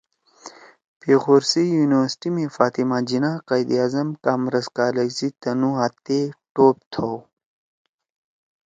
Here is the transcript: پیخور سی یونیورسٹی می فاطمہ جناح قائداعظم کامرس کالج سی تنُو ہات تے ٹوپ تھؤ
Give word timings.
پیخور 1.01 1.41
سی 1.51 1.63
یونیورسٹی 1.77 2.29
می 2.35 2.45
فاطمہ 2.55 2.97
جناح 3.09 3.37
قائداعظم 3.49 4.07
کامرس 4.23 4.65
کالج 4.77 5.09
سی 5.17 5.27
تنُو 5.41 5.71
ہات 5.79 5.93
تے 6.05 6.19
ٹوپ 6.53 6.77
تھؤ 6.91 7.13